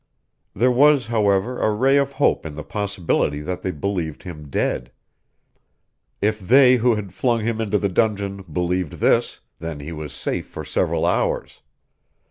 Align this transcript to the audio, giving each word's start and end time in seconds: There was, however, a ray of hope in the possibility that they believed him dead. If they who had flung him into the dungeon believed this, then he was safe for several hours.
There 0.55 0.71
was, 0.71 1.05
however, 1.05 1.59
a 1.59 1.69
ray 1.71 1.97
of 1.97 2.13
hope 2.13 2.43
in 2.43 2.55
the 2.55 2.63
possibility 2.63 3.39
that 3.41 3.61
they 3.61 3.69
believed 3.69 4.23
him 4.23 4.49
dead. 4.49 4.91
If 6.23 6.39
they 6.39 6.77
who 6.77 6.95
had 6.95 7.13
flung 7.13 7.41
him 7.41 7.61
into 7.61 7.77
the 7.77 7.87
dungeon 7.87 8.43
believed 8.51 8.93
this, 8.93 9.41
then 9.59 9.79
he 9.79 9.91
was 9.91 10.11
safe 10.11 10.47
for 10.47 10.65
several 10.65 11.05
hours. 11.05 11.61